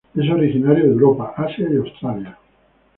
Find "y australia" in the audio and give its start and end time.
1.71-2.35